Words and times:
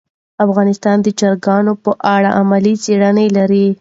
افغانستان 0.45 0.97
د 1.01 1.07
چرګانو 1.19 1.73
په 1.83 1.91
اړه 2.15 2.29
علمي 2.37 2.73
څېړني 2.83 3.27
لري. 3.37 3.65